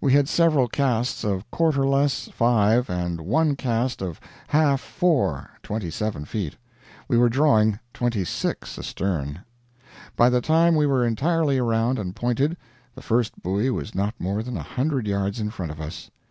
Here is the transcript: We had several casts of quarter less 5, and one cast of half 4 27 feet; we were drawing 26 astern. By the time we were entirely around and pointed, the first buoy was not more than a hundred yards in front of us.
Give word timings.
We 0.00 0.14
had 0.14 0.26
several 0.26 0.68
casts 0.68 1.22
of 1.22 1.50
quarter 1.50 1.86
less 1.86 2.30
5, 2.32 2.88
and 2.88 3.20
one 3.20 3.56
cast 3.56 4.00
of 4.00 4.18
half 4.48 4.80
4 4.80 5.50
27 5.62 6.24
feet; 6.24 6.56
we 7.08 7.18
were 7.18 7.28
drawing 7.28 7.78
26 7.92 8.78
astern. 8.78 9.40
By 10.16 10.30
the 10.30 10.40
time 10.40 10.76
we 10.76 10.86
were 10.86 11.04
entirely 11.06 11.58
around 11.58 11.98
and 11.98 12.16
pointed, 12.16 12.56
the 12.94 13.02
first 13.02 13.42
buoy 13.42 13.68
was 13.68 13.94
not 13.94 14.14
more 14.18 14.42
than 14.42 14.56
a 14.56 14.62
hundred 14.62 15.06
yards 15.06 15.40
in 15.40 15.50
front 15.50 15.70
of 15.70 15.78
us. 15.78 16.10